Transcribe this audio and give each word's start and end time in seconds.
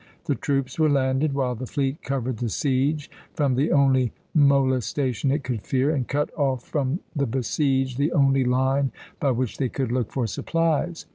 The 0.25 0.33
troops 0.33 0.79
were 0.79 0.89
landed, 0.89 1.35
while 1.35 1.53
the 1.53 1.67
fleet 1.67 2.01
covered 2.01 2.37
the 2.37 2.49
siege 2.49 3.07
from 3.35 3.53
the 3.53 3.71
only 3.71 4.13
molestation 4.33 5.29
it 5.29 5.43
could 5.43 5.61
fear, 5.61 5.91
and 5.91 6.07
cut 6.07 6.35
off 6.35 6.63
from 6.63 7.01
the 7.15 7.27
besieged 7.27 7.99
the 7.99 8.11
only 8.11 8.43
line 8.43 8.91
by 9.19 9.29
which 9.29 9.59
they 9.59 9.69
could 9.69 9.91
look 9.91 10.11
for 10.11 10.25
supplies. 10.25 11.05